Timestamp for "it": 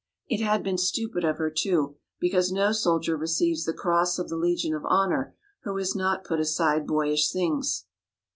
0.27-0.41